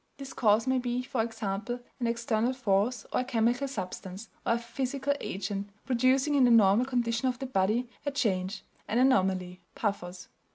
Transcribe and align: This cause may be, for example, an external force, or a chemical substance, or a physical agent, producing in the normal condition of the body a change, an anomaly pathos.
This 0.17 0.33
cause 0.33 0.65
may 0.65 0.79
be, 0.79 1.03
for 1.03 1.21
example, 1.21 1.79
an 1.99 2.07
external 2.07 2.53
force, 2.53 3.05
or 3.13 3.19
a 3.19 3.23
chemical 3.23 3.67
substance, 3.67 4.29
or 4.47 4.53
a 4.53 4.57
physical 4.57 5.13
agent, 5.19 5.69
producing 5.85 6.33
in 6.33 6.43
the 6.45 6.49
normal 6.49 6.87
condition 6.87 7.27
of 7.27 7.37
the 7.37 7.45
body 7.45 7.87
a 8.03 8.09
change, 8.09 8.63
an 8.87 8.97
anomaly 8.97 9.61
pathos. 9.75 10.27